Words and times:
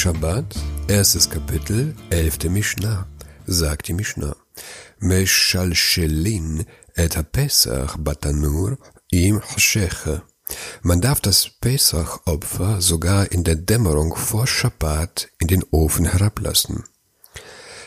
Shabbat, 0.00 0.56
erstes 0.88 1.28
Kapitel, 1.28 1.94
elfte 2.08 2.48
Mishnah, 2.48 3.06
sagt 3.44 3.88
die 3.88 3.92
Mishnah. 3.92 4.34
Meshalshelin 4.98 6.64
et 6.94 7.18
ha-Pesach 7.18 7.98
batanur 7.98 8.78
im 9.10 9.42
Hasheche. 9.42 10.22
Man 10.80 11.02
darf 11.02 11.20
das 11.20 11.50
Pesach-Opfer 11.50 12.80
sogar 12.80 13.30
in 13.30 13.44
der 13.44 13.56
Dämmerung 13.56 14.16
vor 14.16 14.46
Shabbat 14.46 15.28
in 15.38 15.48
den 15.48 15.64
Ofen 15.70 16.06
herablassen. 16.06 16.84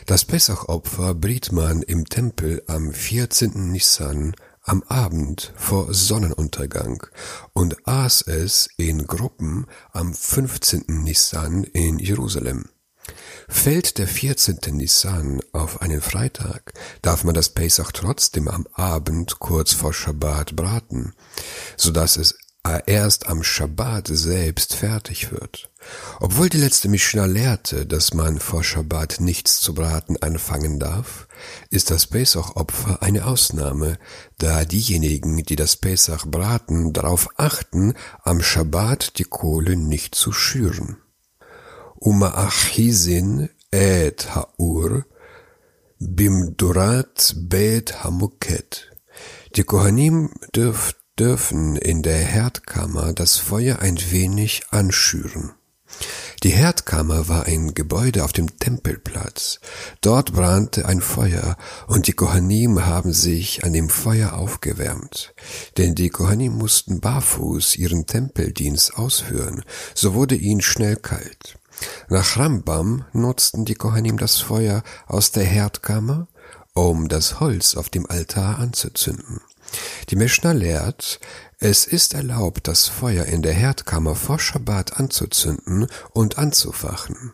Das 0.05 0.23
Pesach-Opfer 0.23 1.15
briet 1.15 1.51
man 1.51 1.81
im 1.81 2.05
Tempel 2.05 2.61
am 2.67 2.93
14. 2.93 3.71
Nissan 3.71 4.35
am 4.63 4.83
Abend 4.83 5.53
vor 5.55 5.93
Sonnenuntergang 5.93 7.05
und 7.53 7.87
aß 7.87 8.23
es 8.23 8.69
in 8.77 9.05
Gruppen 9.05 9.67
am 9.91 10.13
15. 10.13 10.85
Nissan 10.87 11.63
in 11.63 11.99
Jerusalem. 11.99 12.69
Fällt 13.49 13.97
der 13.97 14.07
14. 14.07 14.59
Nissan 14.71 15.41
auf 15.51 15.81
einen 15.81 16.01
Freitag, 16.01 16.73
darf 17.01 17.25
man 17.25 17.33
das 17.33 17.49
Pesach 17.49 17.91
trotzdem 17.91 18.47
am 18.47 18.65
Abend 18.73 19.39
kurz 19.39 19.73
vor 19.73 19.93
Schabbat 19.93 20.55
braten, 20.55 21.13
so 21.75 21.91
dass 21.91 22.15
es 22.15 22.37
erst 22.85 23.27
am 23.27 23.43
Schabbat 23.43 24.07
selbst 24.07 24.75
fertig 24.75 25.31
wird. 25.31 25.69
Obwohl 26.19 26.49
die 26.49 26.57
letzte 26.57 26.87
Mishnah 26.89 27.25
lehrte, 27.25 27.85
dass 27.85 28.13
man 28.13 28.39
vor 28.39 28.63
Schabbat 28.63 29.19
nichts 29.19 29.59
zu 29.59 29.73
braten 29.73 30.21
anfangen 30.21 30.79
darf, 30.79 31.27
ist 31.69 31.91
das 31.91 32.07
Pesach-Opfer 32.07 33.01
eine 33.01 33.25
Ausnahme, 33.25 33.97
da 34.37 34.65
diejenigen, 34.65 35.43
die 35.43 35.55
das 35.55 35.75
Pesach 35.75 36.25
braten, 36.25 36.93
darauf 36.93 37.27
achten, 37.37 37.93
am 38.23 38.41
Schabbat 38.41 39.17
die 39.17 39.25
Kohle 39.25 39.75
nicht 39.75 40.15
zu 40.15 40.31
schüren. 40.31 40.97
Uma'achisin 41.99 43.49
et 43.71 44.35
ha'ur 44.35 45.05
bimdurat 45.99 47.33
bet 47.37 48.03
hamuket. 48.03 48.91
Die 49.55 49.63
Kohanim 49.63 50.31
dürfen 50.55 51.75
in 51.77 52.01
der 52.01 52.17
Herdkammer 52.17 53.13
das 53.13 53.37
Feuer 53.37 53.79
ein 53.79 53.97
wenig 54.11 54.63
anschüren. 54.71 55.53
Die 56.43 56.51
Herdkammer 56.51 57.29
war 57.29 57.45
ein 57.45 57.73
Gebäude 57.73 58.25
auf 58.25 58.33
dem 58.33 58.59
Tempelplatz. 58.59 59.61
Dort 60.01 60.33
brannte 60.33 60.85
ein 60.85 60.99
Feuer, 60.99 61.55
und 61.87 62.07
die 62.07 62.11
Kohanim 62.11 62.85
haben 62.85 63.13
sich 63.13 63.63
an 63.63 63.71
dem 63.71 63.87
Feuer 63.87 64.33
aufgewärmt. 64.33 65.33
Denn 65.77 65.95
die 65.95 66.09
Kohanim 66.09 66.57
mussten 66.57 66.99
barfuß 66.99 67.77
ihren 67.77 68.07
Tempeldienst 68.07 68.97
ausführen, 68.97 69.63
so 69.95 70.15
wurde 70.15 70.35
ihnen 70.35 70.61
schnell 70.61 70.97
kalt. 70.97 71.57
Nach 72.09 72.35
Rambam 72.35 73.05
nutzten 73.13 73.63
die 73.63 73.75
Kohanim 73.75 74.17
das 74.17 74.41
Feuer 74.41 74.83
aus 75.07 75.31
der 75.31 75.45
Herdkammer, 75.45 76.27
um 76.73 77.07
das 77.07 77.39
Holz 77.39 77.75
auf 77.75 77.87
dem 77.87 78.05
Altar 78.09 78.59
anzuzünden. 78.59 79.39
Die 80.09 80.17
Mishnah 80.17 80.51
lehrt, 80.51 81.21
es 81.63 81.85
ist 81.85 82.13
erlaubt, 82.13 82.67
das 82.67 82.89
Feuer 82.89 83.23
in 83.23 83.41
der 83.41 83.53
Herdkammer 83.53 84.15
vor 84.15 84.37
Schabbat 84.37 84.99
anzuzünden 84.99 85.87
und 86.11 86.37
anzufachen. 86.37 87.31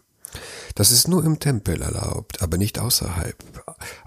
Das 0.75 0.91
ist 0.91 1.07
nur 1.07 1.25
im 1.25 1.39
Tempel 1.39 1.81
erlaubt, 1.81 2.43
aber 2.43 2.59
nicht 2.59 2.77
außerhalb. 2.77 3.35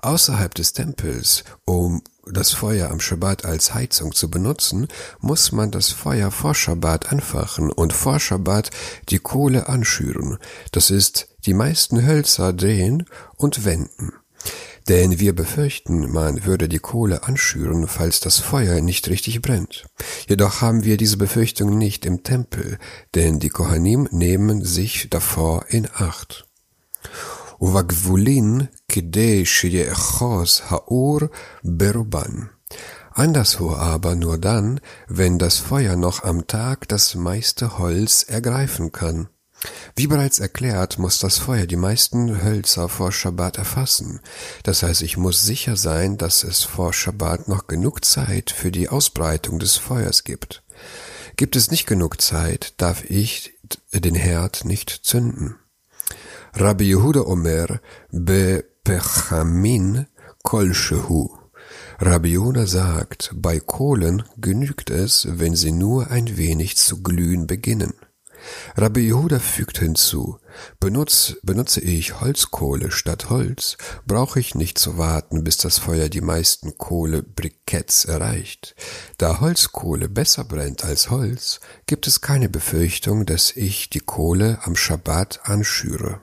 Außerhalb 0.00 0.54
des 0.54 0.74
Tempels, 0.74 1.42
um 1.64 2.02
das 2.24 2.52
Feuer 2.52 2.92
am 2.92 3.00
Schabbat 3.00 3.44
als 3.44 3.74
Heizung 3.74 4.14
zu 4.14 4.30
benutzen, 4.30 4.86
muss 5.18 5.50
man 5.50 5.72
das 5.72 5.90
Feuer 5.90 6.30
vor 6.30 6.54
Schabbat 6.54 7.10
anfachen 7.10 7.72
und 7.72 7.92
vor 7.92 8.20
Schabbat 8.20 8.70
die 9.08 9.18
Kohle 9.18 9.68
anschüren. 9.68 10.38
Das 10.70 10.90
ist 10.90 11.26
die 11.46 11.54
meisten 11.54 12.06
Hölzer 12.06 12.52
drehen 12.52 13.06
und 13.34 13.64
wenden. 13.64 14.12
Denn 14.88 15.20
wir 15.20 15.34
befürchten, 15.34 16.10
man 16.10 16.44
würde 16.44 16.68
die 16.68 16.80
Kohle 16.80 17.22
anschüren, 17.24 17.86
falls 17.86 18.20
das 18.20 18.38
Feuer 18.38 18.80
nicht 18.80 19.08
richtig 19.08 19.40
brennt. 19.40 19.86
Jedoch 20.28 20.60
haben 20.60 20.84
wir 20.84 20.96
diese 20.96 21.16
Befürchtung 21.16 21.78
nicht 21.78 22.04
im 22.04 22.22
Tempel, 22.24 22.78
denn 23.14 23.38
die 23.38 23.48
Kohanim 23.50 24.08
nehmen 24.10 24.64
sich 24.64 25.08
davor 25.08 25.66
in 25.68 25.88
Acht. 25.94 26.48
Uvagvulin 27.60 28.68
kidei 28.88 29.44
sheyechos 29.44 30.70
haur 30.70 31.30
beruban. 31.62 32.50
Anderswo 33.14 33.74
aber 33.74 34.16
nur 34.16 34.38
dann, 34.38 34.80
wenn 35.06 35.38
das 35.38 35.58
Feuer 35.58 35.96
noch 35.96 36.24
am 36.24 36.46
Tag 36.46 36.88
das 36.88 37.14
meiste 37.14 37.78
Holz 37.78 38.24
ergreifen 38.24 38.90
kann. 38.90 39.28
Wie 39.94 40.06
bereits 40.06 40.38
erklärt, 40.38 40.98
muss 40.98 41.18
das 41.18 41.38
Feuer 41.38 41.66
die 41.66 41.76
meisten 41.76 42.42
Hölzer 42.42 42.88
vor 42.88 43.12
Schabbat 43.12 43.58
erfassen. 43.58 44.20
Das 44.62 44.82
heißt, 44.82 45.02
ich 45.02 45.18
muss 45.18 45.42
sicher 45.42 45.76
sein, 45.76 46.16
dass 46.16 46.44
es 46.44 46.62
vor 46.62 46.92
Schabbat 46.94 47.48
noch 47.48 47.66
genug 47.66 48.04
Zeit 48.04 48.50
für 48.50 48.70
die 48.70 48.88
Ausbreitung 48.88 49.58
des 49.58 49.76
Feuers 49.76 50.24
gibt. 50.24 50.62
Gibt 51.36 51.56
es 51.56 51.70
nicht 51.70 51.86
genug 51.86 52.22
Zeit, 52.22 52.74
darf 52.78 53.04
ich 53.04 53.54
den 53.92 54.14
Herd 54.14 54.64
nicht 54.64 54.90
zünden. 54.90 55.56
Rabbi 56.54 56.84
Yehuda 56.84 57.22
Omer 57.22 57.80
be 58.10 58.64
Pechamin 58.84 60.06
kolshehu. 60.42 61.30
Rabbi 61.98 62.32
Yehuda 62.32 62.66
sagt, 62.66 63.30
bei 63.34 63.60
Kohlen 63.60 64.24
genügt 64.36 64.90
es, 64.90 65.26
wenn 65.30 65.54
sie 65.54 65.72
nur 65.72 66.10
ein 66.10 66.36
wenig 66.36 66.76
zu 66.76 67.02
glühen 67.02 67.46
beginnen. 67.46 67.94
Rabbi 68.76 69.00
Yehuda 69.06 69.38
fügt 69.38 69.78
hinzu, 69.78 70.38
benutze, 70.80 71.36
benutze 71.42 71.80
ich 71.80 72.20
Holzkohle 72.20 72.90
statt 72.90 73.30
Holz, 73.30 73.76
brauche 74.06 74.40
ich 74.40 74.54
nicht 74.54 74.78
zu 74.78 74.98
warten, 74.98 75.44
bis 75.44 75.56
das 75.58 75.78
Feuer 75.78 76.08
die 76.08 76.20
meisten 76.20 76.76
Kohlebriketts 76.78 78.04
erreicht. 78.04 78.74
Da 79.18 79.40
Holzkohle 79.40 80.08
besser 80.08 80.44
brennt 80.44 80.84
als 80.84 81.10
Holz, 81.10 81.60
gibt 81.86 82.06
es 82.06 82.20
keine 82.20 82.48
Befürchtung, 82.48 83.26
dass 83.26 83.54
ich 83.56 83.90
die 83.90 84.00
Kohle 84.00 84.58
am 84.64 84.76
Schabbat 84.76 85.40
anschüre. 85.44 86.20